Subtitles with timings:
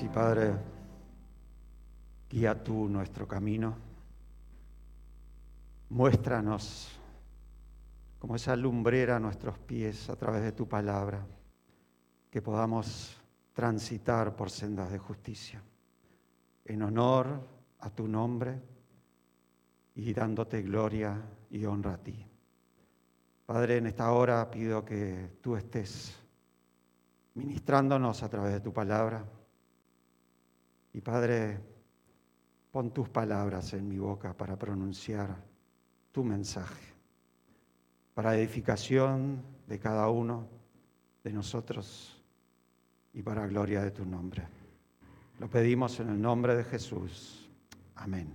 [0.00, 0.54] Sí, Padre,
[2.30, 3.76] guía tú nuestro camino.
[5.90, 6.98] Muéstranos
[8.18, 11.26] como esa lumbrera a nuestros pies a través de tu palabra,
[12.30, 13.20] que podamos
[13.52, 15.62] transitar por sendas de justicia,
[16.64, 17.46] en honor
[17.80, 18.58] a tu nombre
[19.96, 21.20] y dándote gloria
[21.50, 22.26] y honra a ti.
[23.44, 26.18] Padre, en esta hora pido que tú estés
[27.34, 29.26] ministrándonos a través de tu palabra.
[30.92, 31.60] Y Padre,
[32.70, 35.36] pon tus palabras en mi boca para pronunciar
[36.12, 36.94] tu mensaje,
[38.14, 40.46] para edificación de cada uno
[41.22, 42.20] de nosotros
[43.12, 44.46] y para gloria de tu nombre.
[45.38, 47.48] Lo pedimos en el nombre de Jesús.
[47.94, 48.32] Amén.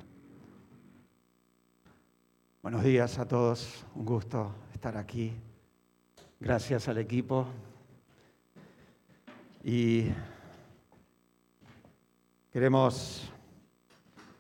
[2.62, 5.34] Buenos días a todos, un gusto estar aquí.
[6.40, 7.48] Gracias al equipo.
[9.64, 10.10] Y
[12.56, 13.30] queremos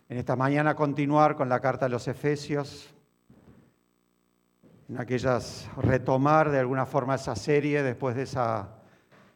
[0.07, 2.87] en esta mañana continuar con la carta a los Efesios,
[4.87, 8.69] en aquellas retomar de alguna forma esa serie después de esa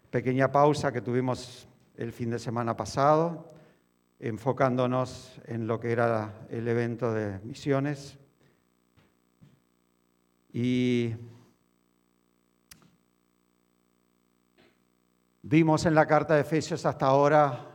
[0.09, 3.52] pequeña pausa que tuvimos el fin de semana pasado,
[4.17, 8.17] enfocándonos en lo que era el evento de misiones.
[10.53, 11.16] Y
[15.41, 17.68] vimos en la carta de Efesios hasta ahora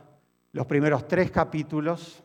[0.55, 2.23] los primeros tres capítulos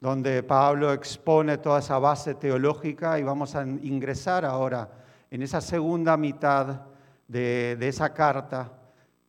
[0.00, 4.88] donde Pablo expone toda esa base teológica y vamos a ingresar ahora
[5.30, 6.86] en esa segunda mitad
[7.28, 8.72] de, esa carta,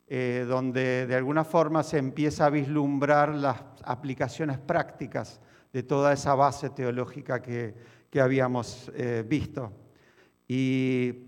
[0.08, 5.42] eh, donde de alguna forma se empieza a vislumbrar las aplicaciones prácticas
[5.74, 7.76] de toda esa base teológica que,
[8.18, 9.74] habíamos eh, visto.
[10.48, 11.27] Y,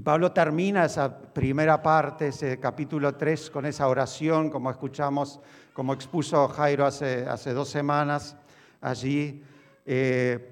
[0.00, 5.38] Pablo termina esa primera parte, ese capítulo 3, con esa oración, como escuchamos,
[5.72, 8.36] como expuso Jairo hace, hace dos semanas
[8.80, 9.40] allí,
[9.86, 10.50] eh,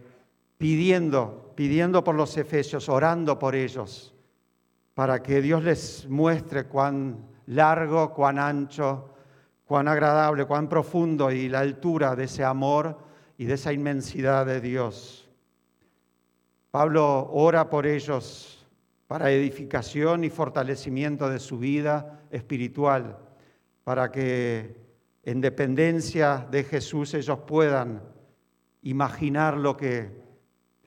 [0.56, 4.14] pidiendo, pidiendo por los efesios, orando por ellos,
[4.94, 9.12] para que Dios les muestre cuán largo, cuán ancho,
[9.66, 12.97] cuán agradable, cuán profundo y la altura de ese amor
[13.36, 15.28] y de esa inmensidad de Dios.
[16.70, 18.61] Pablo ora por ellos
[19.12, 23.18] para edificación y fortalecimiento de su vida espiritual,
[23.84, 24.74] para que
[25.22, 28.02] en dependencia de Jesús ellos puedan
[28.80, 30.18] imaginar lo que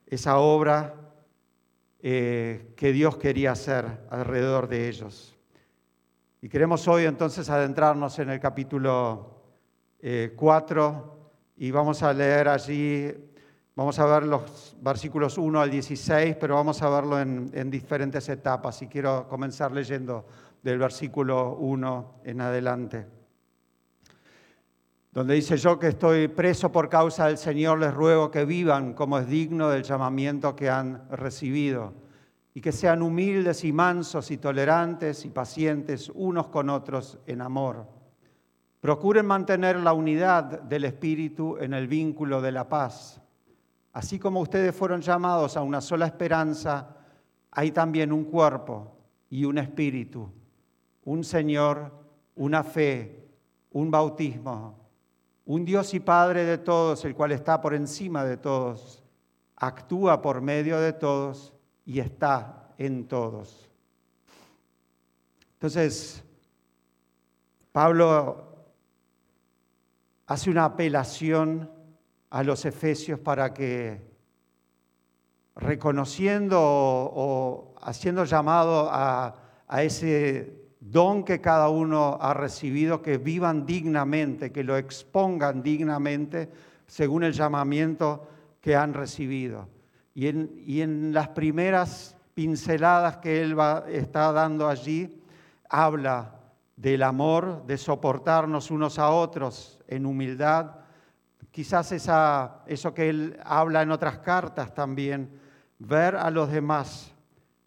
[0.08, 0.96] esa obra
[2.02, 5.38] eh, que Dios quería hacer alrededor de ellos.
[6.41, 9.44] Y queremos hoy entonces adentrarnos en el capítulo
[10.02, 13.14] 4 eh, y vamos a leer allí
[13.78, 18.81] Vamos a ver los versículos 1 al 16, pero vamos a verlo en, diferentes etapas
[18.81, 20.25] y quiero comenzar leyendo
[20.63, 23.06] del versículo 1 en adelante.
[25.12, 29.19] Donde dice yo que estoy preso por causa del Señor, les ruego que vivan como
[29.19, 31.94] es digno del llamamiento que han recibido
[32.53, 37.85] y que sean humildes y mansos y tolerantes y pacientes unos con otros en amor.
[38.80, 43.22] Procuren mantener la unidad del Espíritu en el vínculo de la paz
[43.96, 46.98] Así como ustedes fueron llamados a una sola esperanza,
[47.50, 48.94] hay también un cuerpo
[49.30, 50.30] y un espíritu,
[51.06, 51.94] un Señor,
[52.36, 53.26] una fe,
[53.72, 54.78] un bautismo,
[55.46, 59.02] un Dios y Padre de todos, el cual está por encima de todos,
[59.56, 61.54] actúa por medio de todos
[61.86, 63.70] y está en todos.
[65.54, 66.22] Entonces,
[67.72, 68.58] Pablo
[70.28, 71.75] hace una apelación
[72.35, 74.01] a los efesios para que,
[75.56, 79.35] reconociendo o, haciendo llamado a,
[79.69, 86.50] a ese don que cada uno ha recibido, que vivan dignamente, que lo expongan dignamente
[86.88, 88.28] según el llamamiento
[88.59, 89.69] que han recibido.
[90.13, 93.56] Y en, y en las primeras pinceladas que él
[93.88, 95.23] está dando allí,
[95.70, 96.35] habla
[96.76, 100.84] del amor, de soportarnos unos a otros en humildad,
[101.52, 105.30] quizás esa, eso que él habla en otras cartas también,
[105.80, 107.12] ver a los demás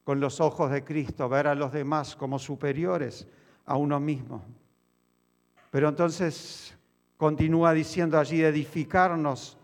[0.05, 3.27] con los ojos de Cristo, ver a los demás como superiores
[3.67, 4.43] a uno mismo.
[5.71, 6.75] Pero entonces
[7.19, 9.59] continúa diciendo allí, edificarnos,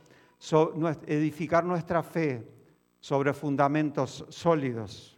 [1.06, 2.46] edificar nuestra fe
[3.00, 5.16] sobre fundamentos sólidos,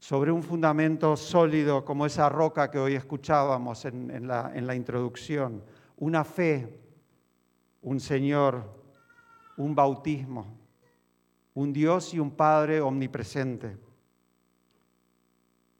[0.00, 5.62] sobre un fundamento sólido como esa roca que hoy escuchábamos en, la, en la introducción,
[5.98, 6.87] una fe
[7.82, 8.64] un Señor,
[9.56, 10.58] un bautismo,
[11.54, 13.76] un Dios y un Padre omnipresente.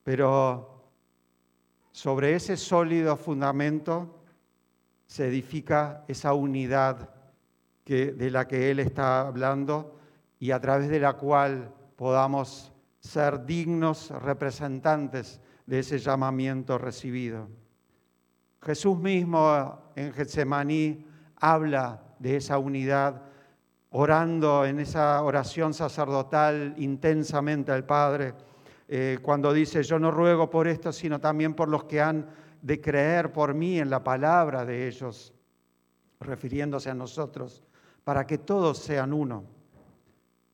[0.04, 0.82] Pero
[1.92, 4.22] sobre ese sólido fundamento
[5.06, 7.10] se edifica esa unidad
[7.84, 9.98] que, de la que Él está hablando
[10.38, 17.48] y a través de la cual podamos ser dignos representantes de ese llamamiento recibido.
[18.62, 21.04] Jesús mismo en Getsemaní
[21.40, 23.22] habla de esa unidad,
[23.90, 28.34] orando en esa oración sacerdotal intensamente al Padre,
[28.88, 32.26] eh, cuando dice, yo no ruego por esto, sino también por los que han
[32.62, 35.32] de creer por mí en la palabra de ellos,
[36.20, 37.62] refiriéndose a nosotros,
[38.02, 39.44] para que todos sean uno.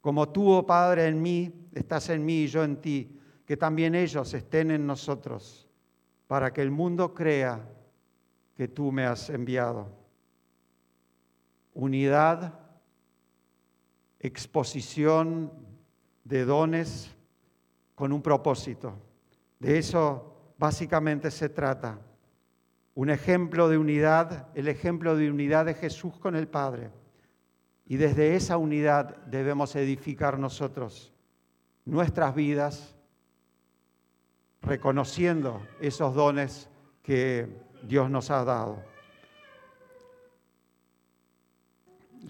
[0.00, 3.94] Como tú, oh Padre, en mí, estás en mí y yo en ti, que también
[3.94, 5.68] ellos estén en nosotros,
[6.26, 7.66] para que el mundo crea
[8.54, 10.03] que tú me has enviado.
[11.74, 12.58] Unidad,
[14.20, 15.52] exposición
[16.24, 17.14] de dones
[17.94, 18.98] con un propósito.
[19.58, 21.98] De eso básicamente se trata.
[22.94, 26.90] Un ejemplo de unidad, el ejemplo de unidad de Jesús con el Padre.
[27.86, 31.12] Y desde esa unidad debemos edificar nosotros
[31.84, 32.94] nuestras vidas,
[34.62, 36.70] reconociendo esos dones
[37.02, 37.48] que
[37.82, 38.93] Dios nos ha dado.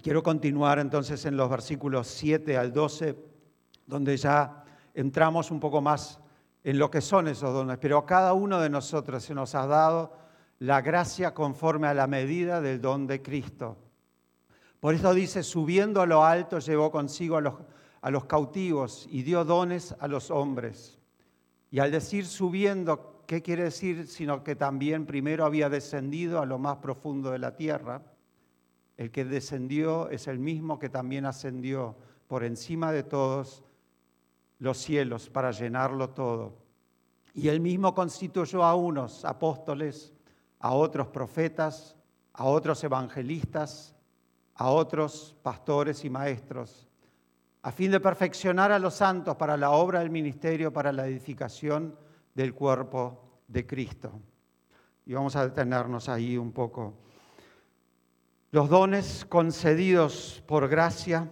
[0.01, 3.17] Quiero continuar entonces en los versículos 7 al 12,
[3.85, 4.63] donde ya
[4.93, 6.19] entramos un poco más
[6.63, 9.67] en lo que son esos dones, pero a cada uno de nosotros se nos ha
[9.67, 10.13] dado
[10.59, 13.77] la gracia conforme a la medida del don de Cristo.
[14.79, 17.53] Por eso dice, subiendo a lo alto llevó consigo a los,
[18.01, 20.99] a los cautivos y dio dones a los hombres.
[21.71, 24.07] Y al decir subiendo, ¿Qué quiere decir?
[24.07, 28.03] Sino que también primero había descendido a lo más profundo de la tierra.
[28.97, 31.95] El que descendió es el mismo que también ascendió
[32.27, 33.63] por encima de todos
[34.59, 36.53] los cielos para llenarlo todo.
[37.33, 40.13] Y él mismo constituyó a unos apóstoles,
[40.59, 41.95] a otros profetas,
[42.33, 43.93] a otros evangelistas,
[44.55, 46.87] a otros pastores y maestros,
[47.61, 51.95] a fin de perfeccionar a los santos para la obra del ministerio, para la edificación
[52.33, 54.11] del cuerpo de Cristo.
[55.05, 56.93] Y vamos a detenernos ahí un poco.
[58.55, 61.29] Los dones concedidos por gracia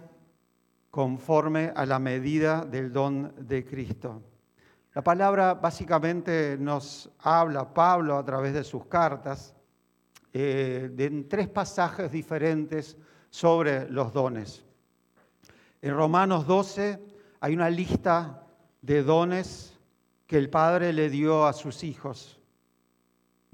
[0.90, 4.20] conforme a la medida del don de Cristo.
[4.92, 9.56] La palabra básicamente nos habla Pablo a través de sus cartas
[10.34, 12.94] eh, en tres pasajes diferentes
[13.30, 14.62] sobre los dones.
[15.80, 17.02] En Romanos 12
[17.40, 18.42] hay una lista
[18.82, 19.78] de dones
[20.26, 22.38] que el Padre le dio a sus hijos.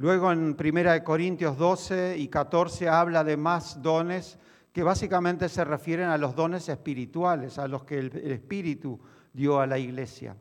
[0.00, 4.38] Luego en 1 Corintios 12 y 14 habla de más dones
[4.72, 8.98] que básicamente se refieren a los dones espirituales, a los que el Espíritu
[9.30, 10.34] dio a la iglesia.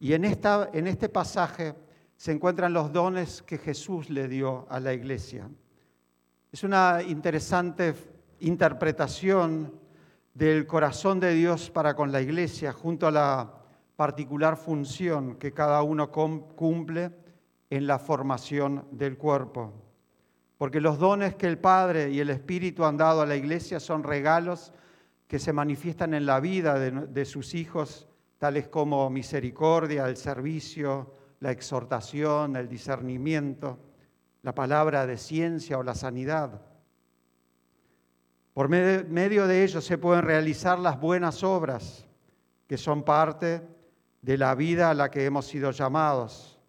[0.00, 1.74] Y en, esta, en este pasaje
[2.14, 5.48] se encuentran los dones que Jesús le dio a la iglesia.
[6.52, 7.94] Es una interesante
[8.40, 9.80] interpretación
[10.34, 13.54] del corazón de Dios para con la iglesia junto a la
[13.96, 17.19] particular función que cada uno cumple
[17.70, 19.72] en la formación del cuerpo.
[20.58, 24.02] Porque los dones que el Padre y el Espíritu han dado a la iglesia son
[24.02, 24.72] regalos
[25.26, 31.52] que se manifiestan en la vida de, sus hijos, tales como misericordia, el servicio, la
[31.52, 33.78] exhortación, el discernimiento,
[34.42, 36.60] la palabra de ciencia o la sanidad.
[38.52, 42.06] Por medio de ellos se pueden realizar las buenas obras
[42.66, 43.62] que son parte
[44.20, 46.59] de la vida a la que hemos sido llamados,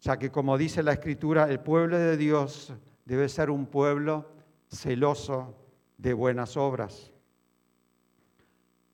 [0.00, 2.72] ya que como dice la Escritura, el pueblo de Dios
[3.04, 4.26] debe ser un pueblo
[4.68, 5.54] celoso
[5.98, 7.12] de buenas obras.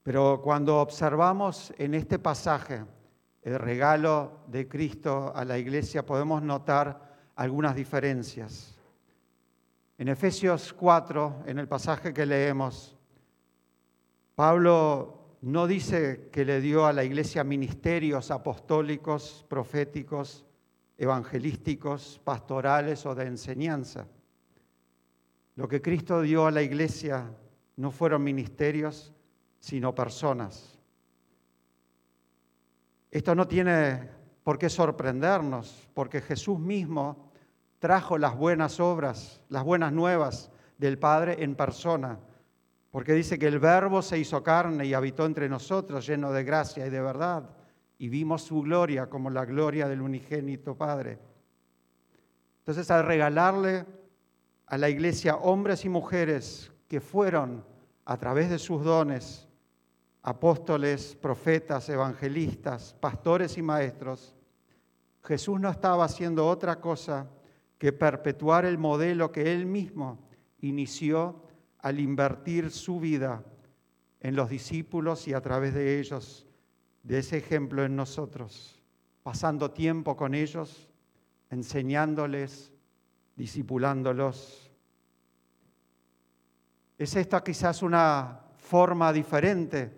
[0.02, 2.84] Pero cuando observamos en este pasaje
[3.42, 8.74] el regalo de Cristo a la iglesia, podemos notar algunas diferencias.
[9.98, 12.96] En Efesios 4, en el pasaje que leemos,
[14.34, 20.45] Pablo no dice que le dio a la iglesia ministerios apostólicos, proféticos,
[20.96, 24.06] evangelísticos, pastorales o de enseñanza.
[25.56, 27.30] Lo que Cristo dio a la iglesia
[27.76, 29.12] no fueron ministerios,
[29.58, 30.78] sino personas.
[33.10, 34.10] Esto no tiene
[34.42, 37.30] por qué sorprendernos, porque Jesús mismo
[37.78, 42.18] trajo las buenas obras, las buenas nuevas del Padre en persona
[42.96, 46.86] porque dice que el verbo se hizo carne y habitó entre nosotros lleno de gracia
[46.86, 47.50] y de verdad,
[47.98, 51.18] y vimos su gloria como la gloria del unigénito Padre.
[52.58, 53.86] Entonces, al regalarle
[54.66, 57.64] a la iglesia hombres y mujeres que fueron
[58.04, 59.48] a través de sus dones
[60.22, 64.34] apóstoles, profetas, evangelistas, pastores y maestros,
[65.22, 67.28] Jesús no estaba haciendo otra cosa
[67.78, 70.18] que perpetuar el modelo que él mismo
[70.60, 71.42] inició
[71.78, 73.44] al invertir su vida
[74.20, 76.45] en los discípulos y a través de ellos,
[77.06, 78.82] de ese ejemplo en nosotros,
[79.22, 80.88] pasando tiempo con ellos,
[81.50, 82.72] enseñándoles,
[83.36, 84.72] discipulándolos.
[86.98, 89.92] ¿Es esta quizás una forma diferente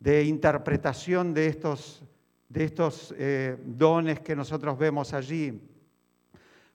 [0.00, 2.02] de interpretación de estos,
[2.48, 5.60] de estos eh, dones que nosotros vemos allí?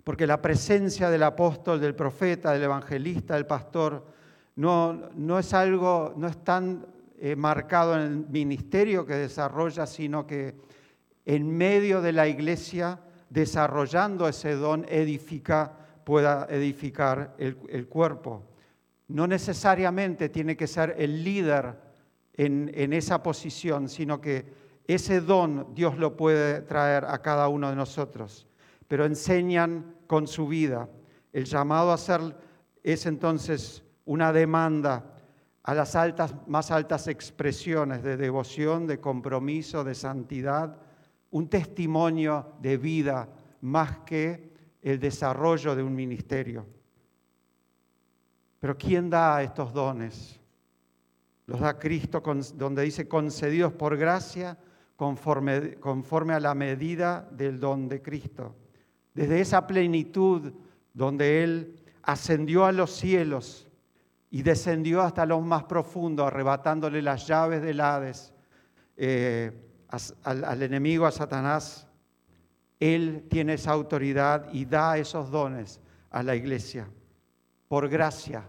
[0.04, 4.06] Porque la presencia del apóstol, del profeta, del evangelista, del pastor,
[4.58, 6.86] no, no es algo, no es tan
[7.22, 10.56] eh, marcado en el ministerio que desarrolla, sino que
[11.26, 18.46] en medio de la iglesia, desarrollando ese don, edifica, pueda edificar el, cuerpo.
[19.10, 21.76] No necesariamente tiene que ser el líder
[22.34, 24.54] en, en esa posición, sino que
[24.88, 28.48] ese don Dios lo puede traer a cada uno de nosotros.
[28.88, 30.88] Pero enseñan con su vida.
[31.34, 32.36] El llamado a ser
[32.82, 35.19] es entonces una demanda
[35.70, 40.76] a las altas, más altas expresiones de devoción, de compromiso, de santidad,
[41.30, 43.30] un testimonio de vida
[43.62, 46.66] más que el desarrollo de un ministerio.
[48.60, 50.40] Pero ¿quién da estos dones?
[51.46, 52.24] Los da Cristo,
[52.56, 54.58] donde dice concedidos por gracia
[54.96, 58.56] conforme, conforme a la medida del don de Cristo.
[59.14, 60.52] Desde esa plenitud
[60.96, 63.69] donde Él ascendió a los cielos
[64.32, 68.34] y descendió hasta los más profundos, arrebatándole las llaves del Hades
[68.96, 69.52] eh,
[70.24, 71.88] al, al enemigo, a Satanás,
[72.80, 75.80] Él tiene esa autoridad y da esos dones
[76.12, 76.88] a la iglesia
[77.70, 78.44] por gracia,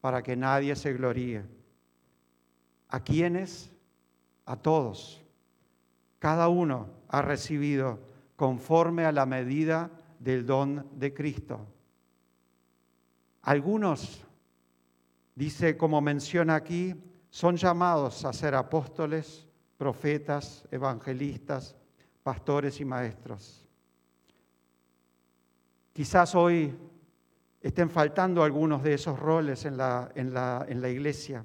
[0.00, 1.44] para que nadie se gloríe.
[2.88, 3.72] ¿A quiénes?
[4.44, 5.24] A todos.
[6.18, 7.98] Cada uno ha recibido
[8.36, 11.66] conforme a la medida del don de Cristo.
[13.42, 14.26] Algunos,
[15.40, 16.94] dice como menciona aquí,
[17.30, 21.74] son llamados a ser apóstoles, profetas, evangelistas,
[22.22, 23.66] pastores y maestros.
[25.94, 26.76] Quizás hoy
[27.58, 31.42] estén faltando algunos de esos roles en la, en la, en la iglesia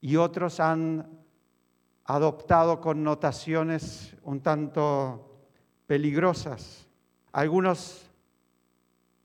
[0.00, 1.10] y otros han
[2.04, 5.40] adoptado connotaciones un tanto
[5.88, 6.86] peligrosas.
[7.32, 8.07] Algunos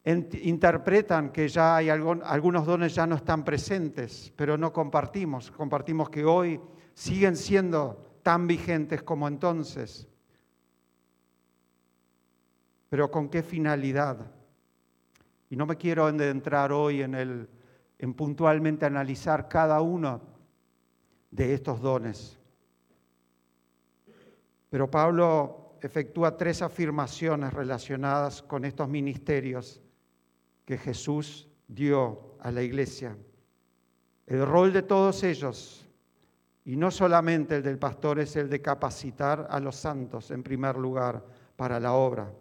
[0.06, 5.50] interpretan que ya hay algunos dones ya no están presentes, pero no compartimos.
[5.52, 6.60] Compartimos que hoy
[6.94, 10.08] siguen siendo tan vigentes como entonces.
[12.90, 14.30] Pero ¿con qué finalidad?
[15.50, 17.50] Y no me quiero entrar hoy en, el,
[17.98, 20.22] en puntualmente analizar cada uno
[21.32, 22.38] de estos dones.
[24.70, 29.83] Pero Pablo efectúa tres afirmaciones relacionadas con estos ministerios
[30.66, 33.18] que Jesús dio a la iglesia.
[34.26, 35.88] El rol de todos ellos,
[36.66, 40.78] y no solamente el del pastor, es el de capacitar a los santos en primer
[40.78, 41.24] lugar
[41.56, 42.32] para la obra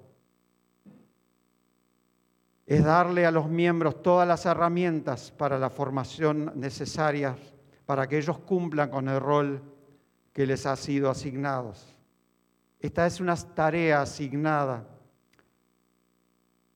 [2.66, 7.36] es darle a los miembros todas las herramientas para la formación necesaria
[7.84, 9.62] para que ellos cumplan con el rol
[10.32, 11.74] que les ha sido asignado.
[12.80, 14.86] Esta es una tarea asignada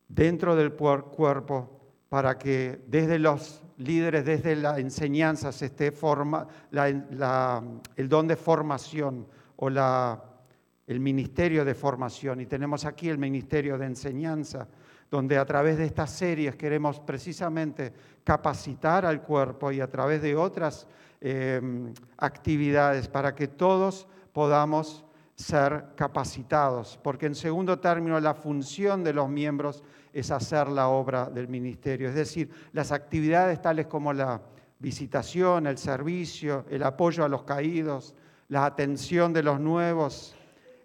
[0.08, 8.28] dentro del cuerpo para que desde los líderes, desde la enseñanza, se esté el don
[8.28, 12.40] de formación o el ministerio de formación.
[12.40, 14.68] Y tenemos aquí el ministerio de enseñanza
[15.10, 17.92] donde a través de estas series queremos precisamente
[18.25, 20.86] capacitar al cuerpo y a través de otras
[21.20, 25.05] em, actividades para que todos podamos
[25.36, 31.26] ser capacitados, porque en segundo término la función de los miembros es hacer la obra
[31.26, 34.40] del ministerio, es decir, las actividades tales como la
[34.78, 38.14] visitación, el servicio, el apoyo a los caídos,
[38.48, 40.34] la atención de los nuevos,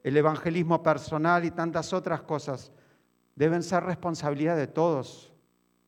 [0.03, 2.73] el evangelismo personal y tantas otras cosas
[3.35, 5.31] deben ser responsabilidad de todos,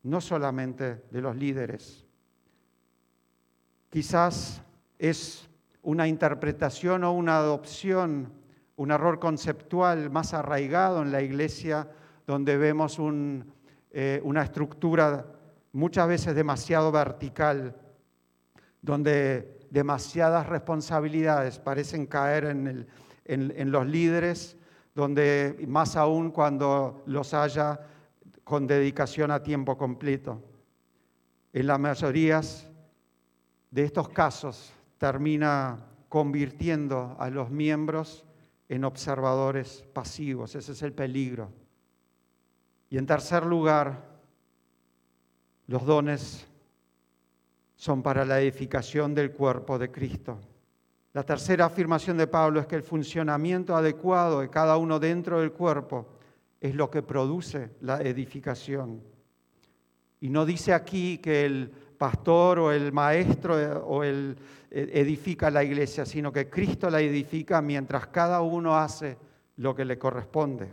[0.03, 2.05] no solamente de los líderes.
[3.89, 4.61] Quizás
[4.97, 5.49] es
[5.81, 8.31] una interpretación o una adopción,
[8.75, 11.89] un error conceptual más arraigado en la iglesia,
[12.25, 12.97] donde vemos
[13.91, 15.25] eh, una estructura
[15.71, 17.75] muchas veces demasiado vertical,
[18.81, 24.57] donde demasiadas responsabilidades parecen caer en los líderes
[24.95, 27.79] donde más aún cuando los haya
[28.43, 30.41] con dedicación a tiempo completo.
[31.51, 32.41] En la mayoría
[33.71, 38.25] de estos casos termina convirtiendo a los miembros
[38.69, 40.55] en observadores pasivos.
[40.55, 41.51] Ese es el peligro.
[42.89, 44.13] Y en tercer lugar,
[45.67, 46.47] los dones
[47.75, 50.39] son para la edificación del cuerpo de Cristo.
[51.13, 55.51] La tercera afirmación de Pablo es que el funcionamiento adecuado de cada uno dentro del
[55.51, 56.07] cuerpo
[56.59, 59.01] es lo que produce la edificación.
[60.21, 61.73] Y no dice aquí que el
[62.03, 64.35] pastor o el maestro eh, o el
[64.69, 69.17] eh, edifica la iglesia, sino que Cristo la edifica mientras cada uno hace
[69.55, 70.67] lo que le corresponde.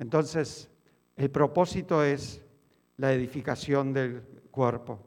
[0.00, 0.68] Entonces,
[1.14, 2.42] el propósito es
[2.96, 4.98] la edificación del cuerpo.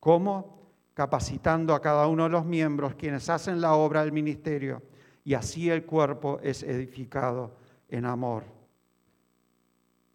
[0.00, 0.72] ¿Cómo?
[0.92, 4.82] Capacitando a cada uno de los miembros quienes hacen la obra del ministerio
[5.22, 7.54] y así el cuerpo es edificado
[7.88, 8.42] en amor.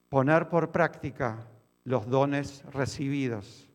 [0.10, 1.48] Poner por práctica
[1.86, 3.69] los dones recibidos,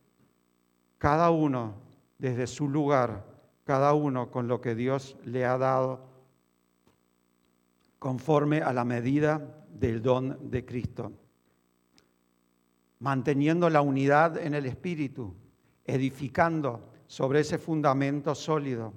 [0.98, 1.74] cada uno
[2.18, 3.24] desde su lugar,
[3.64, 6.00] cada uno con lo que Dios le ha dado,
[7.98, 11.12] conforme a la medida del don de Cristo.
[13.00, 15.34] Manteniendo la unidad en el espíritu,
[15.84, 18.92] edificando sobre ese fundamento sólido,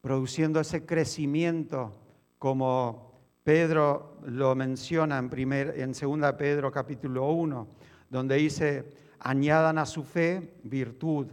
[0.00, 1.94] produciendo ese crecimiento
[2.38, 3.08] como
[3.42, 7.66] Pedro lo menciona en, primer, en 2 Pedro capítulo 1,
[8.10, 11.28] donde dice, añadan a su fe virtud,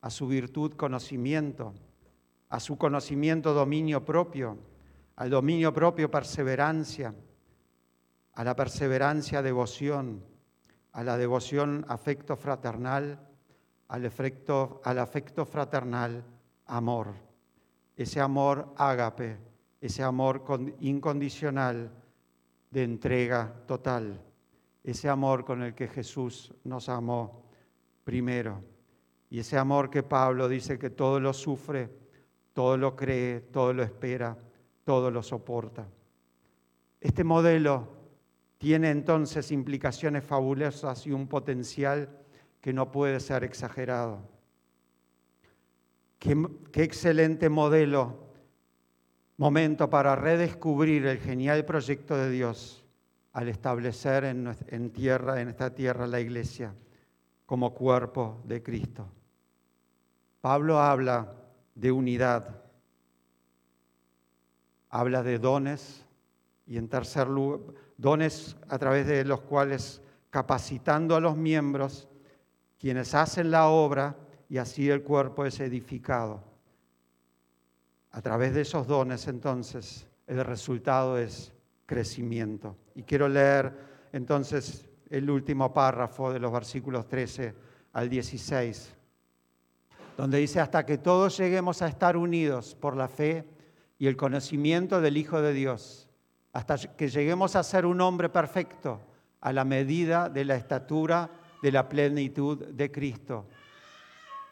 [0.00, 1.74] a su virtud conocimiento,
[2.48, 4.58] a su conocimiento dominio propio,
[5.16, 7.14] al dominio propio perseverancia,
[8.34, 10.24] a la perseverancia devoción,
[10.92, 13.20] a la devoción afecto fraternal,
[13.88, 16.24] al, afecto, al afecto fraternal
[16.66, 17.14] amor.
[17.96, 19.36] Ese amor ágape,
[19.80, 20.44] ese amor
[20.80, 21.90] incondicional
[22.70, 24.20] de entrega total,
[24.82, 27.44] ese amor con el que Jesús nos amó
[28.04, 28.62] primero.
[29.28, 31.90] Y ese amor que Pablo dice que todo lo sufre,
[32.52, 34.36] todo lo cree, todo lo espera,
[34.84, 35.86] todo lo soporta.
[37.00, 37.88] Este modelo
[38.58, 42.08] tiene entonces implicaciones fabulosas y un potencial
[42.60, 44.20] que no puede ser exagerado.
[46.18, 46.36] Qué,
[46.74, 48.18] excelente modelo,
[49.38, 52.79] momento para redescubrir el genial proyecto de Dios
[53.32, 56.74] al establecer en, tierra, en esta tierra, la iglesia
[57.46, 59.08] como cuerpo de Cristo.
[60.40, 61.32] Pablo habla
[61.74, 62.62] de unidad,
[64.88, 66.04] habla de dones
[66.66, 67.60] y en tercer lugar,
[67.96, 72.08] dones a través de los cuales capacitando a los miembros,
[72.78, 74.16] quienes hacen la obra
[74.48, 76.42] y así el cuerpo es edificado.
[78.12, 81.52] A través de esos dones entonces el resultado es
[81.86, 82.76] crecimiento.
[83.00, 83.72] Y quiero leer
[84.12, 87.54] entonces el último párrafo de los versículos 13
[87.94, 88.94] al 16,
[90.18, 93.48] donde dice, hasta que todos lleguemos a estar unidos por la fe
[93.98, 96.10] y el conocimiento del Hijo de Dios
[96.52, 99.00] hasta que lleguemos a ser un hombre perfecto
[99.40, 101.30] a la medida de la estatura
[101.62, 103.46] de la plenitud de Cristo,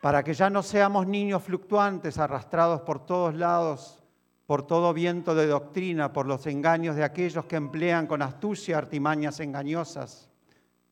[0.00, 4.02] para que ya no seamos niños fluctuantes arrastrados por todos lados,
[4.48, 9.40] por todo viento de doctrina, por los engaños de aquellos que emplean con astucia artimañas
[9.40, 10.30] engañosas,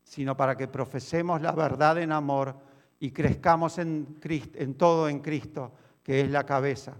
[0.04, 2.54] sino para que profesemos la verdad en amor
[3.00, 4.18] y crezcamos en,
[4.76, 6.98] todo en Cristo, que es la cabeza,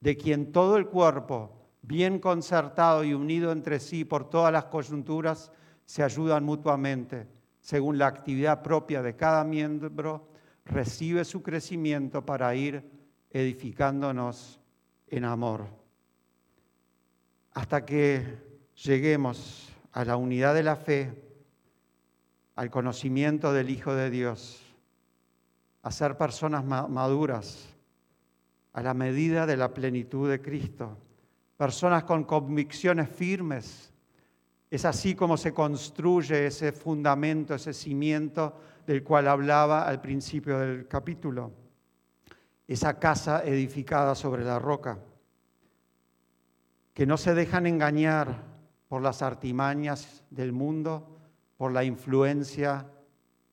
[0.00, 1.52] de quien todo el cuerpo,
[1.82, 5.52] bien concertado y unido entre sí por todas las coyunturas,
[5.84, 7.26] se ayudan mutuamente.
[7.60, 10.26] Según la actividad propia de cada miembro,
[10.64, 12.82] recibe su crecimiento para ir
[13.30, 14.58] edificándonos
[15.08, 15.81] en amor.
[17.54, 18.38] Hasta que
[18.74, 21.12] lleguemos a la unidad de la fe,
[22.54, 24.62] al conocimiento del Hijo de Dios,
[25.82, 27.68] a ser personas maduras,
[28.72, 30.96] a la medida de la plenitud de Cristo
[31.62, 33.92] personas con convicciones firmes.
[34.68, 40.88] Es así como se construye ese fundamento, ese cimiento del cual hablaba al principio del
[40.88, 41.52] capítulo.
[42.66, 44.98] Esa casa edificada sobre la roca,
[46.94, 48.42] que no se dejan engañar
[48.88, 51.18] por las artimañas del mundo,
[51.56, 52.86] por la influencia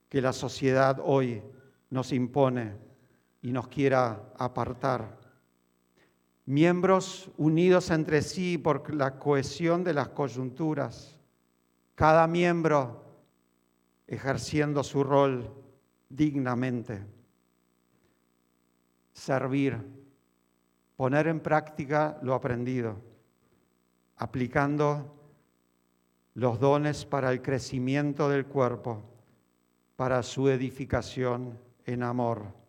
[0.10, 1.42] que la sociedad hoy
[1.90, 2.76] nos impone
[3.42, 5.20] y nos quiera apartar
[6.50, 11.20] miembros unidos entre sí por la cohesión de las coyunturas,
[11.94, 13.06] cada miembro
[14.08, 15.54] ejerciendo su rol
[16.10, 17.06] dignamente.
[19.14, 19.78] Servir,
[20.96, 23.00] poner en práctica lo aprendido,
[24.20, 25.16] aplicando
[26.36, 29.02] los dones para el crecimiento del cuerpo,
[29.96, 32.60] para su edificación en amor.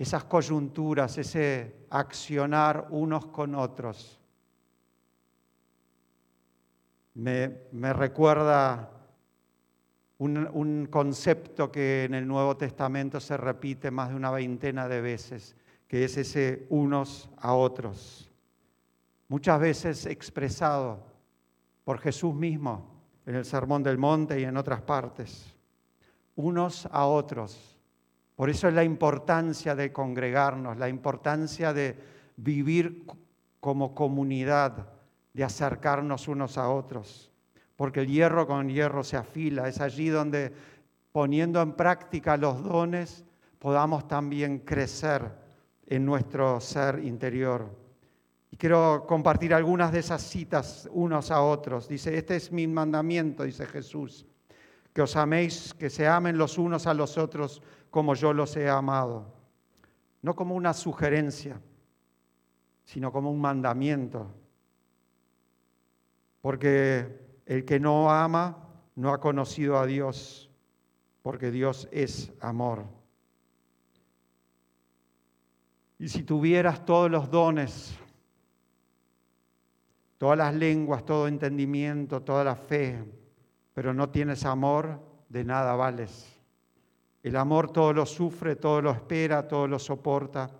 [0.00, 4.18] esas coyunturas, ese accionar unos con otros.
[7.12, 8.88] me, recuerda
[10.16, 15.02] un, un concepto que en el Nuevo Testamento se repite más de una veintena de
[15.02, 15.54] veces,
[15.86, 18.29] que es ese unos a otros.
[19.30, 21.06] Muchas veces expresado
[21.84, 25.54] por Jesús mismo en el Sermón del Monte y en otras partes.
[26.34, 27.78] Unos a otros.
[28.34, 31.96] Por eso es la importancia de congregarnos, la importancia de
[32.34, 33.06] vivir
[33.60, 34.88] como comunidad,
[35.32, 37.30] de acercarnos unos a otros.
[37.76, 39.68] Porque el hierro con hierro se afila.
[39.68, 40.52] Es allí donde
[41.12, 43.24] poniendo en práctica los dones
[43.60, 45.30] podamos también crecer
[45.86, 47.79] en nuestro ser interior.
[48.50, 51.88] Y quiero compartir algunas de esas citas unos a otros.
[51.88, 54.26] Dice, este es mi mandamiento, dice Jesús,
[54.92, 58.68] que os améis, que se amen los unos a los otros como yo los he
[58.68, 59.32] amado.
[60.22, 61.60] No como una sugerencia,
[62.84, 64.26] sino como un mandamiento.
[66.40, 70.50] Porque el que no ama no ha conocido a Dios,
[71.22, 72.84] porque Dios es amor.
[75.98, 77.94] Y si tuvieras todos los dones,
[80.20, 83.02] todas las lenguas, todo entendimiento, toda la fe,
[83.72, 86.38] pero no tienes amor, de nada vales.
[87.22, 90.50] El amor todo lo sufre, todo lo espera, todo lo soporta.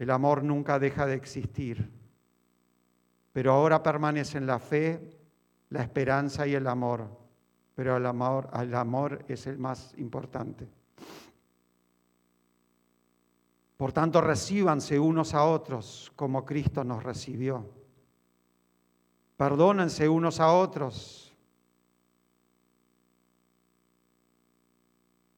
[0.00, 1.88] El amor nunca deja de existir.
[3.32, 5.16] Pero ahora permanecen la fe,
[5.70, 7.06] la esperanza y el amor.
[7.76, 10.66] Pero el amor, el amor es el más importante.
[13.76, 17.78] Por tanto, recíbanse unos a otros como Cristo nos recibió
[19.38, 21.32] Perdónense unos a otros.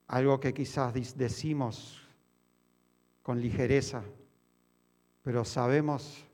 [0.07, 2.01] Algo que quizás decimos
[3.23, 4.03] con ligereza,
[5.23, 6.25] pero sabemos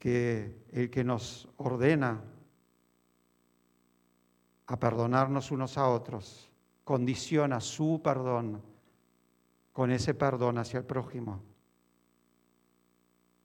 [0.00, 2.20] que el que nos ordena
[4.66, 6.50] a perdonarnos unos a otros
[6.82, 8.60] condiciona su perdón
[9.72, 11.40] con ese perdón hacia el prójimo.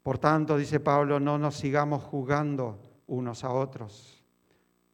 [0.02, 4.24] Por tanto, dice Pablo, no nos sigamos jugando unos a otros.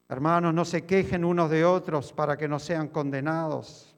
[0.08, 3.96] Hermanos, no se quejen unos de otros para que no sean condenados.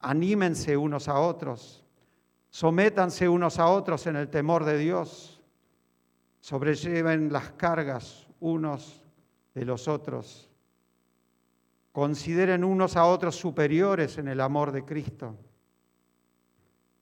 [0.00, 1.84] Anímense unos a otros.
[2.50, 5.40] Sométanse unos a otros en el temor de Dios.
[6.40, 9.02] Sobrelleven las cargas unos
[9.54, 10.50] de los otros.
[11.92, 15.36] Consideren unos a otros superiores en el amor de Cristo.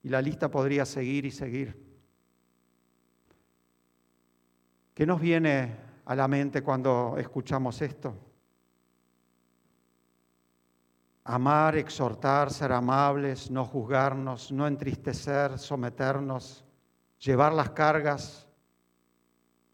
[0.02, 1.80] Y la lista podría seguir y seguir.
[4.94, 8.14] ¿Qué nos viene a la mente cuando escuchamos esto.
[11.24, 16.64] Amar, exhortar, ser amables, no juzgarnos, no entristecer, someternos,
[17.20, 18.48] llevar las cargas,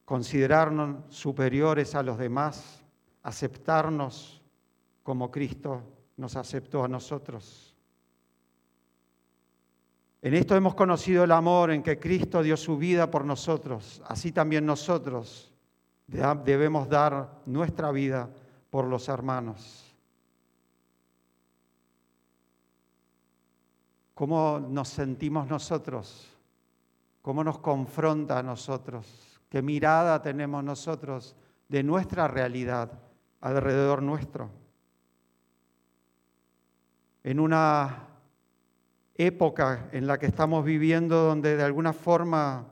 [0.05, 2.83] considerarnos superiores a los demás,
[3.23, 4.43] aceptarnos
[5.03, 5.83] como Cristo
[6.19, 7.75] nos aceptó a nosotros.
[10.21, 14.33] En esto hemos conocido el amor en que Cristo dio su vida por nosotros, así
[14.33, 15.55] también nosotros
[16.09, 18.29] debemos dar nuestra vida
[18.71, 19.85] por los hermanos.
[24.15, 26.29] ¿Cómo nos sentimos nosotros?
[27.23, 29.07] ¿Cómo nos confronta a nosotros?
[29.49, 31.37] ¿Qué mirada tenemos nosotros
[31.69, 32.91] de nuestra realidad
[33.41, 34.51] alrededor nuestro?
[37.23, 38.09] En una
[39.15, 42.67] época en la que estamos viviendo donde de alguna forma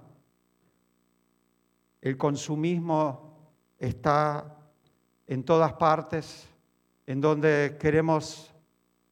[2.01, 3.26] el consumismo
[3.79, 4.57] está
[5.27, 6.49] en todas partes,
[7.07, 8.53] en donde queremos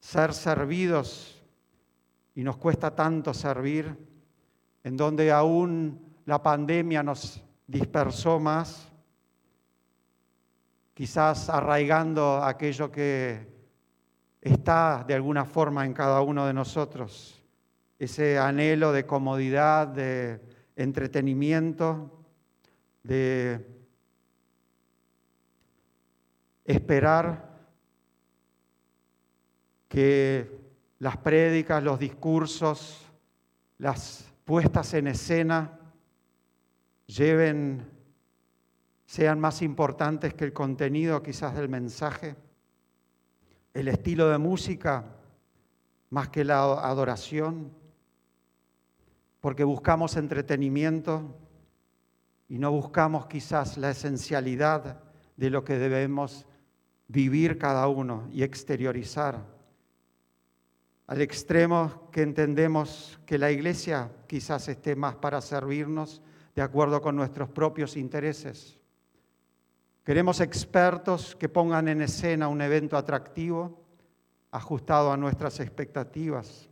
[0.01, 1.43] ser servidos
[2.35, 3.97] y nos cuesta tanto servir,
[4.83, 8.89] en donde aún la pandemia nos dispersó más,
[10.93, 13.53] quizás arraigando aquello que
[14.41, 17.43] está de alguna forma en cada uno de nosotros,
[17.99, 20.41] ese anhelo de comodidad, de
[20.77, 22.11] entretenimiento,
[23.03, 23.74] de
[26.65, 27.55] esperar
[29.89, 30.51] que
[30.99, 33.07] las prédicas, los discursos,
[33.79, 35.79] las puestas en escena
[37.07, 37.91] lleven,
[39.07, 42.37] sean más importantes que el contenido quizás del mensaje,
[43.75, 45.05] el estilo de música
[46.11, 47.73] más que la adoración,
[49.41, 51.37] porque buscamos entretenimiento
[52.49, 55.03] y no buscamos quizás la esencialidad
[55.37, 56.47] de lo que debemos
[57.09, 59.45] vivir cada uno y exteriorizar.
[61.07, 66.23] Al extremo que entendemos que la iglesia quizás esté más para servirnos
[66.55, 68.79] de acuerdo con nuestros propios intereses.
[70.05, 73.83] Queremos expertos que pongan en escena un evento atractivo,
[74.51, 76.69] ajustado a nuestras expectativas.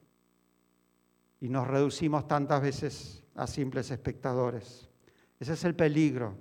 [1.40, 4.88] Y nos reducimos tantas veces a simples espectadores.
[5.40, 6.36] Ese es el peligro.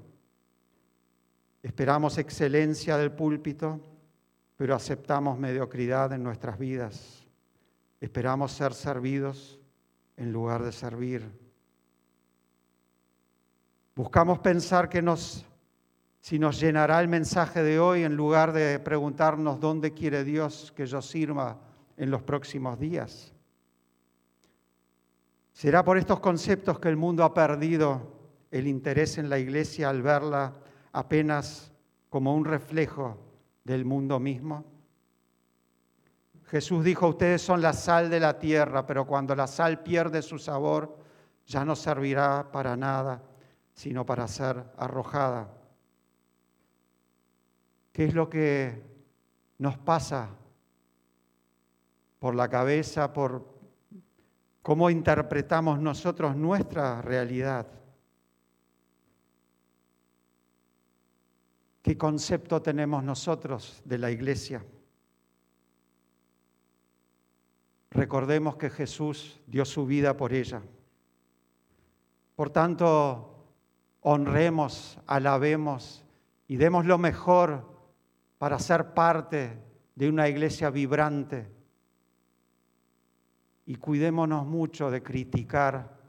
[1.63, 3.80] Esperamos excelencia del púlpito,
[4.56, 7.26] pero aceptamos mediocridad en nuestras vidas.
[8.00, 9.60] Esperamos ser servidos
[10.17, 11.30] en lugar de servir.
[13.95, 15.45] Buscamos pensar que nos,
[16.19, 20.88] si nos llenará el mensaje de hoy en lugar de preguntarnos dónde quiere Dios que
[20.88, 21.60] yo sirva
[21.97, 23.34] en los próximos días.
[25.54, 28.19] ¿Será por estos conceptos que el mundo ha perdido
[28.50, 30.56] el interés en la iglesia al verla
[30.93, 31.71] apenas
[32.10, 33.17] como un reflejo
[33.63, 34.65] del mundo mismo?
[36.45, 40.38] Jesús dijo, ustedes son la sal de la tierra, pero cuando la sal pierde su
[40.38, 40.97] sabor,
[41.47, 43.23] ya no servirá para nada,
[43.73, 45.49] sino para ser arrojada.
[47.93, 48.84] ¿Qué es lo que
[49.58, 50.30] nos pasa
[52.19, 53.45] por la cabeza, por
[54.62, 57.67] cómo interpretamos nosotros nuestra realidad?
[61.82, 64.63] ¿Qué concepto tenemos nosotros de la iglesia?
[67.89, 70.62] Recordemos que Jesús dio su vida por ella.
[72.36, 73.46] Por tanto,
[74.02, 76.06] honremos, alabemos
[76.48, 77.70] y demos lo mejor
[78.38, 79.62] para ser parte
[79.96, 81.48] de una iglesia vibrante.
[83.65, 86.00] Y cuidémonos mucho de criticar,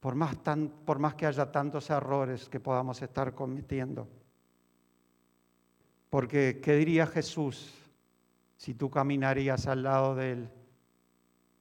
[0.00, 4.08] por más, que haya tantos errores que podamos estar cometiendo.
[6.10, 7.74] Porque, ¿qué diría Jesús
[8.56, 10.48] si tú caminarías al lado de Él?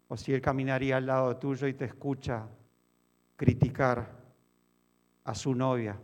[0.08, 2.48] O si Él caminaría al lado tuyo y te escucha
[3.36, 4.08] criticar
[5.24, 6.00] a su novia,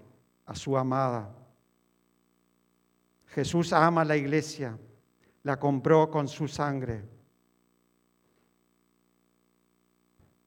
[0.46, 1.34] a su amada.
[3.28, 4.78] Jesús ama a la iglesia,
[5.44, 7.04] la compró con su sangre.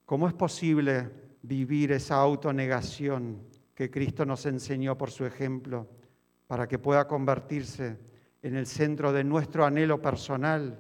[0.05, 1.11] ¿Cómo es posible
[1.43, 3.43] vivir esa autonegación
[3.75, 5.89] que Cristo nos enseñó por su ejemplo
[6.47, 7.99] para que pueda convertirse
[8.43, 10.79] en el centro de nuestro anhelo personal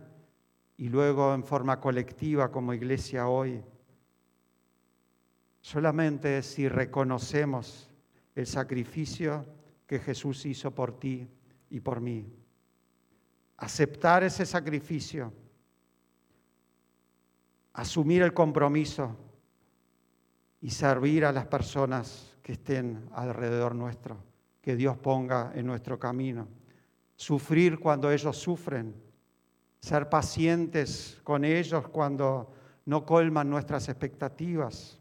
[0.76, 3.62] y luego en forma colectiva como iglesia hoy.
[5.60, 7.90] Solamente si reconocemos
[8.34, 9.46] el sacrificio
[9.86, 11.28] que Jesús hizo por ti
[11.70, 12.26] y por mí.
[13.56, 15.32] Aceptar ese sacrificio,
[17.72, 19.16] asumir el compromiso
[20.60, 24.18] y servir a las personas que estén alrededor nuestro,
[24.64, 26.48] que Dios ponga en nuestro camino.
[27.16, 28.94] Sufrir cuando ellos sufren.
[29.78, 32.50] Ser pacientes con ellos cuando
[32.86, 34.98] no colman nuestras expectativas,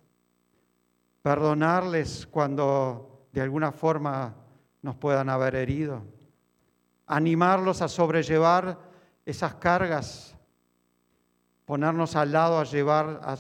[1.22, 4.36] perdonarles cuando de alguna forma
[4.82, 6.04] nos puedan haber herido,
[7.08, 8.78] animarlos a sobrellevar
[9.26, 10.36] esas cargas,
[11.64, 13.38] ponernos al lado a llevar, a,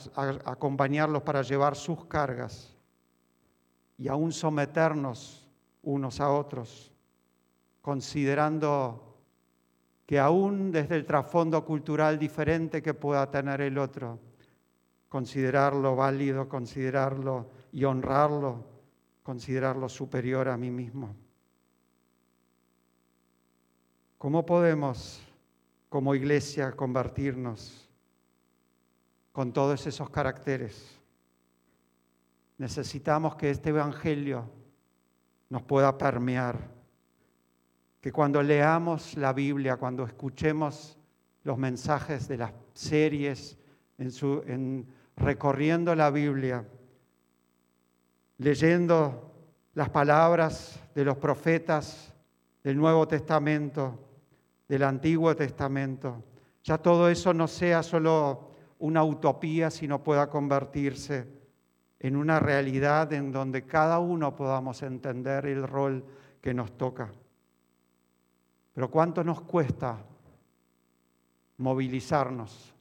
[0.49, 2.73] acompañarlos para llevar sus cargas.
[3.97, 5.42] Y aún someternos
[5.83, 6.91] unos a otros,
[7.81, 9.17] considerando
[10.05, 14.19] que aún desde el trasfondo cultural diferente que pueda tener el otro,
[15.09, 18.65] considerarlo válido, considerarlo y honrarlo,
[19.23, 21.15] considerarlo superior a mí mismo.
[24.17, 25.21] ¿Cómo podemos
[25.89, 27.89] como iglesia convertirnos
[29.31, 30.97] con todos esos caracteres?
[32.57, 34.62] Necesitamos que este Evangelio
[35.53, 36.57] nos pueda permear.
[38.01, 40.97] Que cuando leamos la Biblia, cuando escuchemos
[41.43, 43.59] los mensajes de las series,
[43.99, 46.65] en, recorriendo la Biblia,
[48.39, 49.31] leyendo
[49.75, 52.11] las palabras de los profetas
[52.63, 53.99] del Nuevo Testamento,
[54.67, 56.23] del Antiguo Testamento,
[56.63, 61.27] ya todo eso no sea solo una utopía, sino pueda convertirse
[62.03, 66.05] en una realidad en donde cada uno podamos entender el rol
[66.41, 67.09] que nos toca.
[68.73, 69.99] Pero ¿cuánto nos cuesta
[71.57, 72.73] movilizarnos?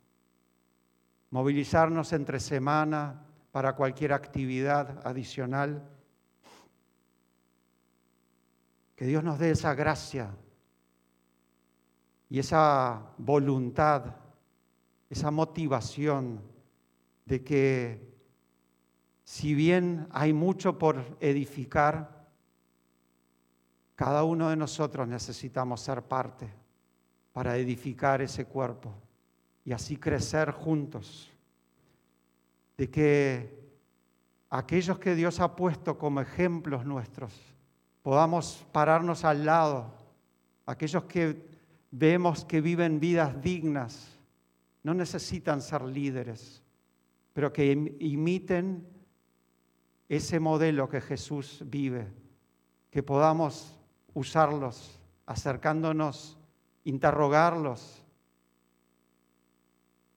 [1.30, 5.88] Movilizarnos entre semana para cualquier actividad adicional.
[8.96, 10.34] Que Dios nos dé esa gracia
[12.28, 14.16] y esa voluntad,
[15.08, 16.42] esa motivación
[17.24, 18.11] de que
[19.24, 22.26] si bien hay mucho por edificar,
[23.94, 26.48] cada uno de nosotros necesitamos ser parte
[27.32, 28.92] para edificar ese cuerpo
[29.64, 31.30] y así crecer juntos.
[32.76, 33.62] De que
[34.50, 37.38] aquellos que Dios ha puesto como ejemplos nuestros
[38.02, 40.02] podamos pararnos al lado
[40.66, 41.36] aquellos que
[41.90, 44.18] vemos que viven vidas dignas,
[44.82, 46.62] no necesitan ser líderes,
[47.32, 48.86] pero que imiten
[50.16, 52.06] ese modelo que Jesús vive,
[52.90, 53.74] que podamos
[54.12, 56.36] usarlos, acercándonos,
[56.84, 58.04] interrogarlos.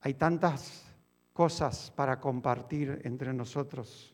[0.02, 0.84] Hay tantas
[1.32, 4.14] cosas para compartir entre nosotros,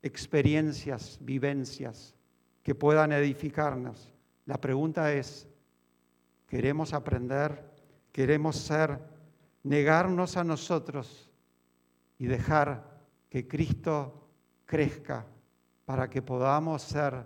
[0.00, 2.14] experiencias, vivencias
[2.62, 4.10] que puedan edificarnos.
[4.46, 5.46] La pregunta es,
[6.46, 7.62] ¿queremos aprender?
[8.10, 8.98] ¿Queremos ser?
[9.64, 11.30] Negarnos a nosotros
[12.18, 14.23] y dejar que Cristo
[14.74, 15.24] crezca
[15.84, 17.24] para que podamos ser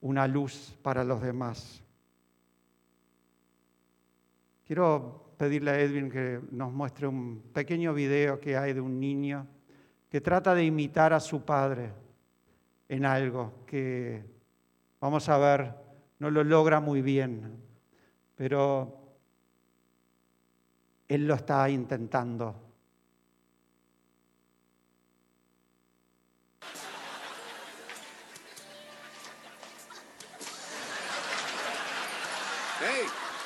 [0.00, 1.80] una luz para los demás.
[4.66, 9.46] Quiero pedirle a Edwin que nos muestre un pequeño video que hay de un niño
[10.10, 11.92] que trata de imitar a su padre
[12.88, 14.24] en algo que,
[15.00, 15.72] vamos a ver,
[16.18, 17.58] no lo logra muy bien,
[18.34, 19.14] pero
[21.06, 22.71] él lo está intentando.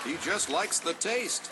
[0.06, 1.50] He just likes the taste.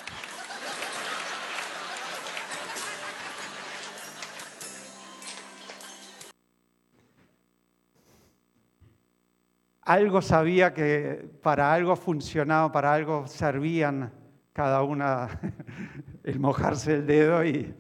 [9.85, 14.13] algo sabía que para algo funcionaba, para algo servían
[14.53, 15.41] cada una
[16.25, 17.75] el mojarse el dedo, y,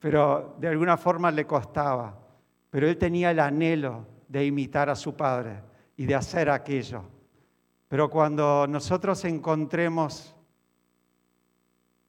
[0.00, 2.18] pero de alguna forma le costaba.
[2.70, 5.62] Pero él tenía el anhelo de imitar a su padre
[5.96, 7.13] y de hacer aquello.
[7.94, 10.34] Pero cuando nosotros encontremos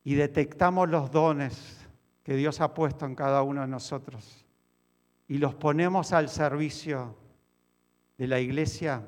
[0.03, 1.87] y detectamos los dones
[2.23, 4.47] que Dios ha puesto en cada uno de nosotros
[5.27, 7.15] y los ponemos al servicio
[8.17, 9.03] de la iglesia,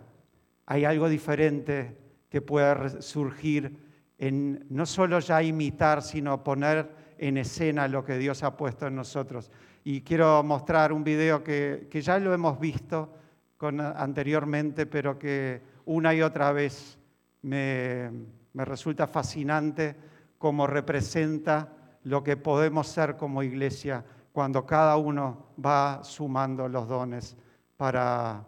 [0.67, 1.97] hay algo diferente
[2.29, 3.75] que puede surgir
[4.19, 8.95] en no solo ya imitar, sino poner en escena lo que Dios ha puesto en
[8.95, 9.49] nosotros.
[9.83, 13.15] Y quiero mostrar un video que, ya lo hemos visto
[13.57, 16.97] con, anteriormente, pero que una y otra vez
[17.41, 18.11] me,
[18.53, 19.95] me resulta fascinante
[20.37, 21.73] cómo representa
[22.03, 27.35] lo que podemos ser como iglesia cuando cada uno va sumando los dones
[27.75, 28.45] para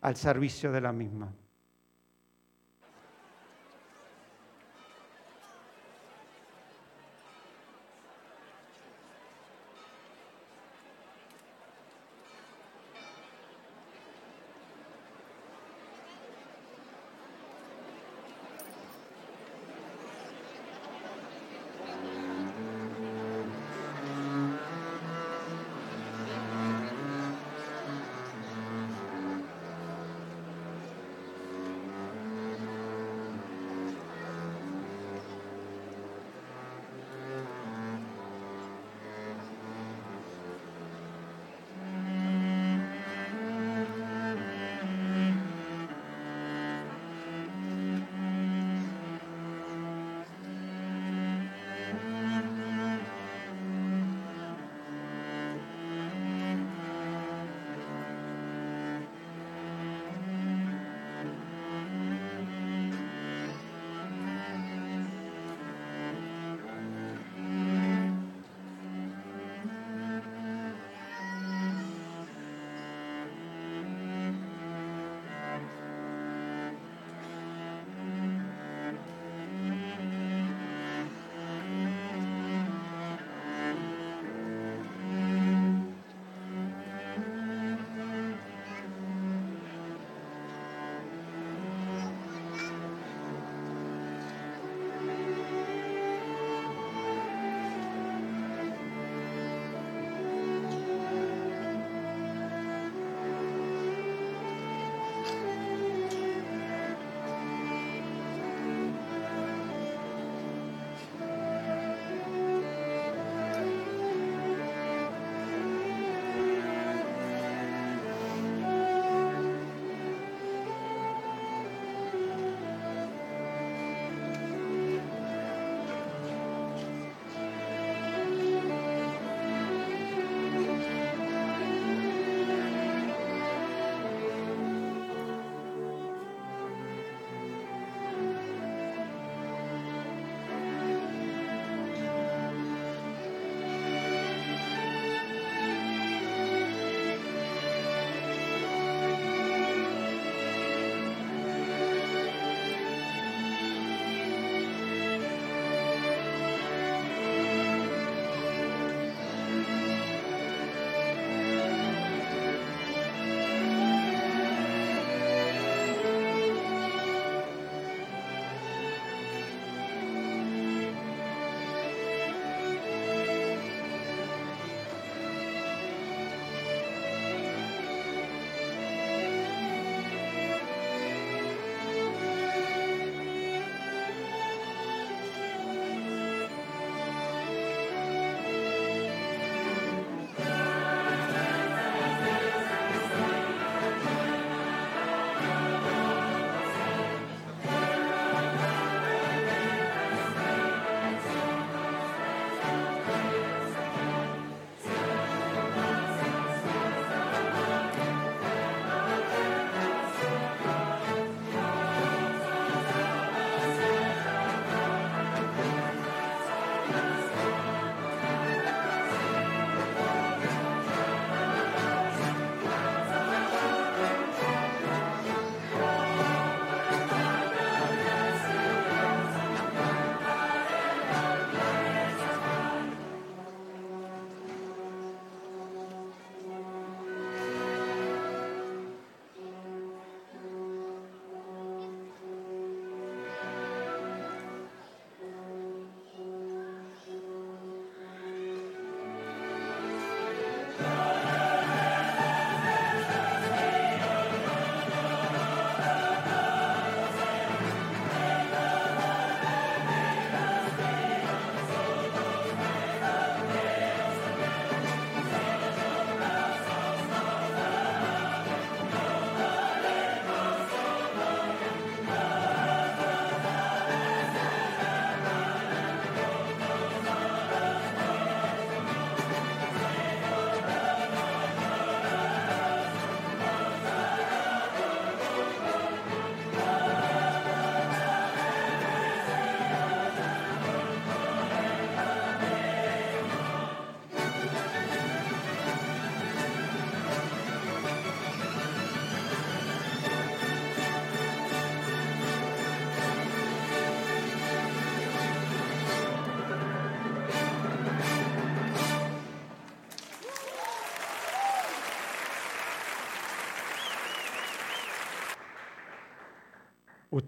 [0.00, 1.32] al servicio de la misma.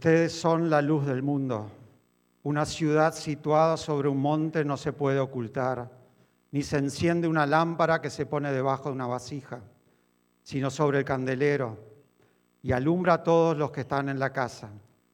[0.01, 1.71] Ustedes son la luz del mundo.
[2.45, 5.91] Una ciudad situada sobre un monte no se puede ocultar,
[6.53, 9.61] ni se enciende una lámpara que se pone debajo de una vasija,
[10.43, 11.77] sino sobre el candelero,
[12.63, 14.71] y alumbra a todos los que están en la casa.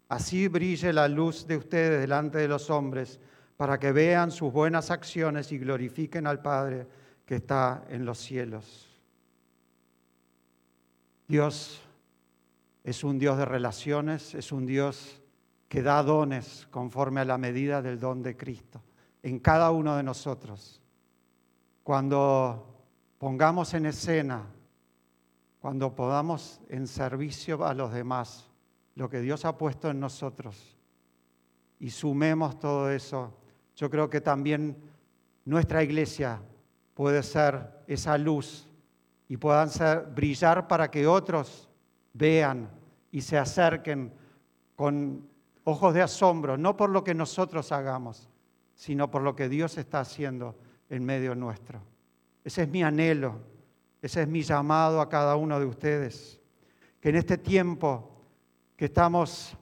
[0.09, 3.19] Así brille la luz de ustedes delante de los hombres,
[3.57, 6.87] para que vean sus buenas acciones y glorifiquen al Padre
[7.27, 8.87] que está en los cielos.
[11.27, 11.81] Dios
[12.87, 15.21] es un Dios de relaciones, es un Dios
[15.69, 18.81] que da dones conforme a la medida del don de Cristo
[19.25, 20.81] en cada uno de nosotros.
[21.83, 22.85] Cuando
[23.19, 24.47] pongamos en escena,
[25.61, 28.49] cuando podamos en servicio a los demás
[28.95, 30.77] lo que Dios ha puesto en nosotros
[31.81, 33.37] y sumemos todo eso,
[33.75, 34.77] yo creo que también
[35.45, 36.41] nuestra iglesia
[36.95, 38.69] puede ser esa luz
[39.27, 41.69] y puedan ser, brillar para que otros
[42.17, 42.71] vean
[43.11, 44.13] y se acerquen
[44.75, 45.29] con
[45.65, 48.29] ojos de asombro, no por lo que nosotros hagamos,
[48.75, 50.55] sino por lo que Dios está haciendo
[50.89, 51.81] en medio nuestro.
[52.45, 53.41] Ese es mi anhelo,
[54.01, 56.39] ese es mi llamado a cada uno de ustedes.
[57.01, 58.11] Que en este tiempo
[58.77, 59.57] que estamos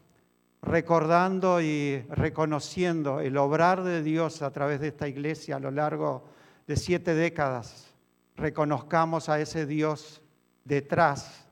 [0.61, 6.25] recordando y reconociendo el obrar de Dios a través de esta iglesia a lo largo
[6.67, 7.95] de siete décadas,
[8.37, 10.23] reconozcamos a ese Dios
[10.65, 11.44] detrás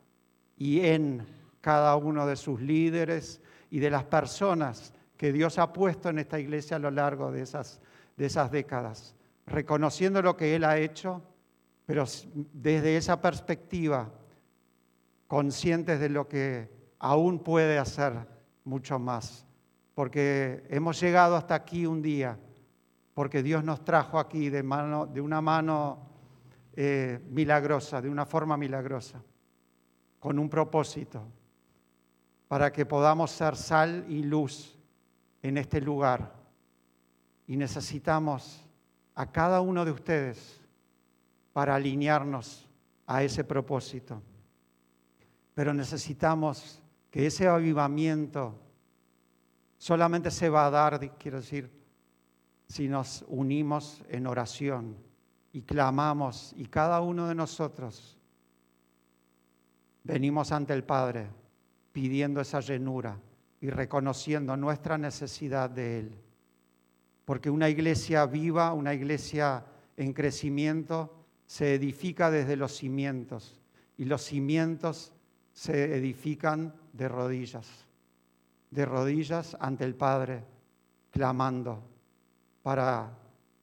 [0.62, 1.26] y en
[1.60, 6.38] cada uno de sus líderes, y de las personas que Dios ha puesto en esta
[6.38, 7.80] iglesia a lo largo de esas,
[8.16, 11.20] de esas décadas, reconociendo lo que Él ha hecho,
[11.84, 12.04] pero
[12.52, 14.12] desde esa perspectiva,
[15.26, 18.12] conscientes de lo que aún puede hacer
[18.62, 19.44] mucho más,
[19.96, 22.38] porque hemos llegado hasta aquí un día,
[23.14, 26.06] porque Dios nos trajo aquí de, mano, de una mano
[26.76, 29.20] eh, milagrosa, de una forma milagrosa,
[30.22, 31.20] con un propósito,
[32.46, 34.78] para que podamos ser sal y luz
[35.42, 36.32] en este lugar.
[37.48, 38.64] Y necesitamos
[39.16, 40.60] a cada uno de ustedes
[41.52, 42.68] para alinearnos
[43.04, 44.22] a ese propósito.
[45.54, 48.54] Pero necesitamos que ese avivamiento
[49.76, 51.68] solamente se va a dar, quiero decir,
[52.68, 54.96] si nos unimos en oración
[55.52, 58.21] y clamamos y cada uno de nosotros
[60.04, 61.28] venimos ante el Padre
[61.92, 63.18] pidiendo esa llenura
[63.60, 66.14] y reconociendo nuestra necesidad de Él.
[67.24, 69.64] Porque una iglesia viva, una iglesia
[69.96, 71.14] en crecimiento,
[71.46, 73.60] se edifica desde los cimientos
[73.96, 75.12] y los cimientos
[75.52, 77.68] se edifican de rodillas,
[78.70, 80.44] de rodillas ante el Padre,
[81.10, 81.82] clamando
[82.62, 83.10] para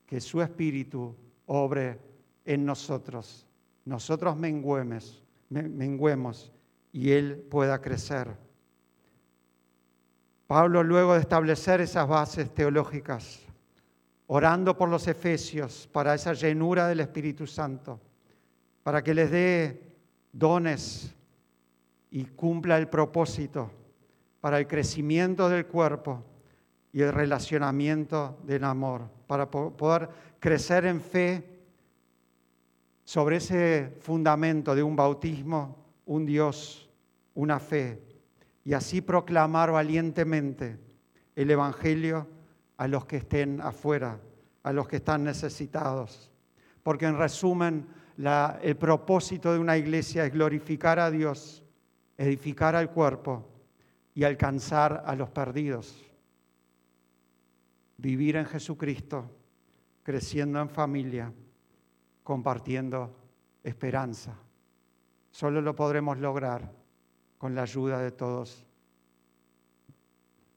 [0.05, 1.15] que su Espíritu
[1.47, 1.99] obre
[2.45, 3.45] en nosotros,
[3.85, 6.51] nosotros menguemos, menguemos
[6.91, 8.35] y Él pueda crecer.
[10.47, 13.41] Pablo, luego de establecer esas bases teológicas,
[14.27, 17.99] orando por los efesios para esa llenura del Espíritu Santo,
[18.83, 19.95] para que les dé
[20.31, 21.13] dones
[22.11, 23.71] y cumpla el propósito
[24.41, 26.23] para el crecimiento del cuerpo
[26.91, 31.58] y el relacionamiento del amor, para poder crecer en fe
[33.09, 36.91] sobre ese fundamento de un bautismo un Dios,
[37.33, 38.03] una fe,
[38.63, 40.77] y así proclamar valientemente
[41.35, 42.27] el Evangelio
[42.77, 44.19] a los que estén afuera,
[44.61, 46.31] a los que están necesitados.
[46.83, 47.87] Porque en resumen,
[48.61, 51.65] el propósito de una iglesia es glorificar a Dios,
[52.15, 53.43] edificar al cuerpo
[54.13, 55.99] y alcanzar a los perdidos.
[57.97, 59.31] Vivir en Jesucristo,
[60.03, 61.33] creciendo en familia,
[62.29, 63.15] compartiendo
[63.63, 64.37] esperanza.
[65.31, 66.71] Solo lo podremos lograr
[67.39, 68.63] con la ayuda de todos,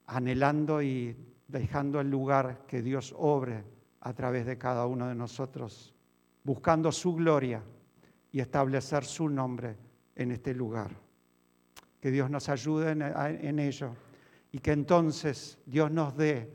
[0.08, 1.16] anhelando y
[1.48, 3.64] dejando el lugar que Dios obre
[4.02, 5.94] a través de cada uno de nosotros,
[6.44, 7.62] buscando su gloria
[8.30, 9.74] y establecer su nombre
[10.14, 10.90] en este lugar.
[12.02, 13.96] Que Dios nos ayude en, ello
[14.50, 16.52] y que entonces Dios nos dé,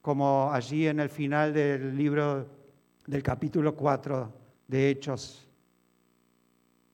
[0.00, 2.61] como allí en el final del libro
[3.06, 4.32] del capítulo 4
[4.68, 5.48] de Hechos,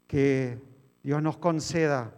[0.07, 0.59] que
[1.03, 2.13] Dios nos conceda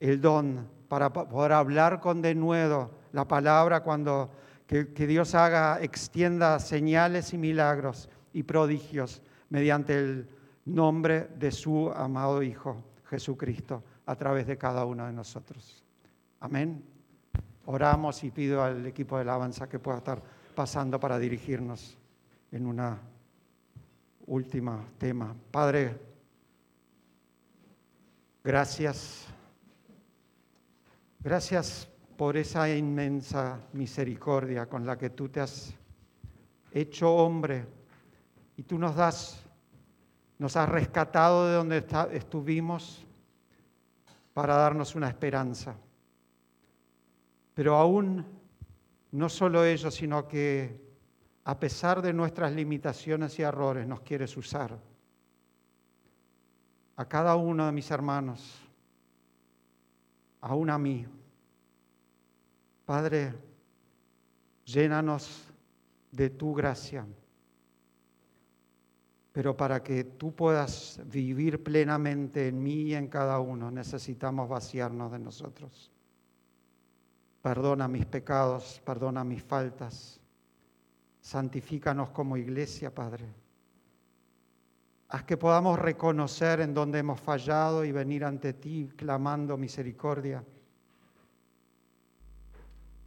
[0.00, 4.30] el don para poder hablar con denuedo la palabra cuando
[4.66, 9.20] que, Dios haga, extienda señales y milagros y prodigios
[9.50, 10.28] mediante el
[10.64, 15.84] nombre de su amado Hijo Jesucristo a través de cada uno de nosotros.
[16.40, 16.82] Amén.
[17.66, 20.22] Oramos y pido al equipo de alabanza que pueda estar
[20.54, 21.98] pasando para dirigirnos
[22.50, 22.98] en una
[24.32, 25.34] última tema.
[25.50, 26.12] Padre,
[28.44, 29.26] Gracias.
[31.20, 35.72] Gracias por esa inmensa misericordia con la que tú te has
[36.72, 37.64] hecho hombre
[38.56, 39.44] y tú nos das,
[40.38, 43.06] nos has rescatado de donde estuvimos
[44.34, 45.76] para darnos una esperanza.
[47.54, 48.26] Pero aún
[49.12, 50.81] no solo ello, sino que
[51.44, 54.78] a pesar de nuestras limitaciones y errores nos quieres usar.
[56.96, 58.60] A cada uno de mis hermanos,
[60.40, 61.06] aún a mí.
[62.84, 63.34] Padre,
[64.64, 65.48] llénanos
[66.12, 67.06] de tu gracia.
[69.32, 75.10] Pero para que tú puedas vivir plenamente en mí y en cada uno, necesitamos vaciarnos
[75.10, 75.90] de nosotros.
[77.40, 80.21] Perdona mis pecados, perdona mis faltas.
[81.22, 83.24] Santifícanos como iglesia, Padre.
[85.08, 90.44] Haz que podamos reconocer en donde hemos fallado y venir ante ti clamando misericordia.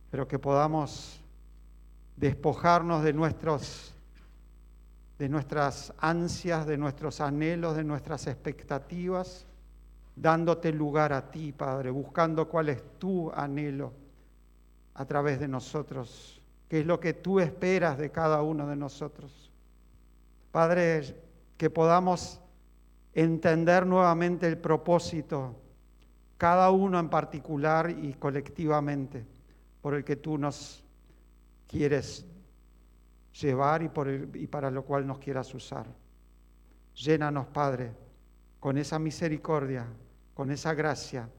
[0.10, 1.22] Pero que podamos
[2.16, 3.92] despojarnos de nuestros
[5.18, 9.46] de nuestras ansias, de nuestros anhelos, de nuestras expectativas,
[10.16, 13.94] dándote lugar a ti, Padre, buscando cuál es tu anhelo
[14.94, 19.52] a través de nosotros, qué es lo que tú esperas de cada uno de nosotros.
[20.52, 21.16] Padre,
[21.58, 22.42] que podamos
[23.14, 25.56] entender nuevamente el propósito,
[26.38, 29.26] cada uno en particular y colectivamente,
[29.82, 30.84] por el que tú nos
[31.68, 32.26] quieres
[33.40, 33.92] llevar y,
[34.34, 35.86] y para lo cual nos quieras usar.
[36.96, 37.92] Llénanos, Padre,
[38.60, 39.86] con esa misericordia,
[40.34, 41.30] con esa gracia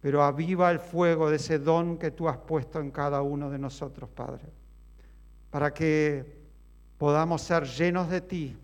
[0.00, 3.58] pero aviva el fuego de ese don que tú has puesto en cada uno de
[3.58, 4.44] nosotros, Padre,
[5.50, 6.40] para que
[6.96, 8.56] podamos ser llenos de ti,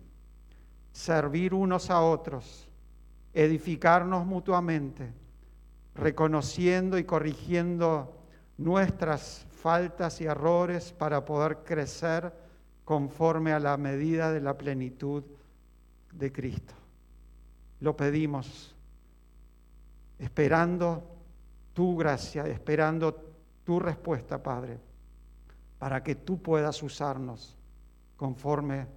[0.91, 2.67] servir unos a otros,
[3.33, 5.11] edificarnos mutuamente,
[5.95, 8.17] reconociendo y corrigiendo
[8.57, 12.33] nuestras faltas y errores para poder crecer
[12.85, 15.23] conforme a la medida de la plenitud
[16.13, 16.73] de Cristo.
[17.79, 18.75] Lo pedimos,
[20.17, 21.03] esperando
[21.73, 23.13] tu gracia, esperando
[23.63, 24.79] tu respuesta, Padre,
[25.79, 27.57] para que tú puedas usarnos
[28.15, 28.87] conforme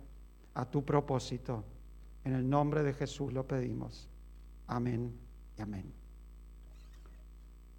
[0.54, 1.64] a tu propósito.
[2.24, 4.08] En el nombre de Jesús lo pedimos.
[4.66, 5.14] Amén
[5.56, 5.99] y amén.